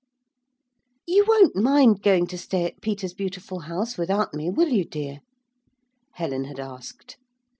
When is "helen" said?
6.13-6.45